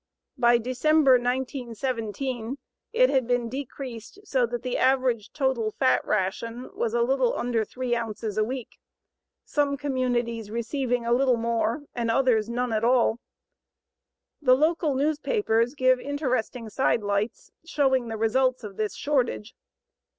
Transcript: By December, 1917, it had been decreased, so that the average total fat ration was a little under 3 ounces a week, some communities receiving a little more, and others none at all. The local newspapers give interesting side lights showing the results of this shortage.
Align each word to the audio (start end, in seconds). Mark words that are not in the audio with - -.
By 0.35 0.57
December, 0.57 1.19
1917, 1.19 2.57
it 2.91 3.11
had 3.11 3.27
been 3.27 3.49
decreased, 3.49 4.17
so 4.23 4.47
that 4.47 4.63
the 4.63 4.75
average 4.75 5.31
total 5.31 5.69
fat 5.73 6.03
ration 6.03 6.71
was 6.73 6.95
a 6.95 7.03
little 7.03 7.37
under 7.37 7.63
3 7.63 7.95
ounces 7.95 8.35
a 8.35 8.43
week, 8.43 8.79
some 9.45 9.77
communities 9.77 10.49
receiving 10.49 11.05
a 11.05 11.13
little 11.13 11.37
more, 11.37 11.83
and 11.93 12.09
others 12.09 12.49
none 12.49 12.73
at 12.73 12.83
all. 12.83 13.19
The 14.41 14.55
local 14.55 14.95
newspapers 14.95 15.75
give 15.75 15.99
interesting 15.99 16.67
side 16.69 17.03
lights 17.03 17.51
showing 17.63 18.07
the 18.07 18.17
results 18.17 18.63
of 18.63 18.77
this 18.77 18.95
shortage. 18.95 19.53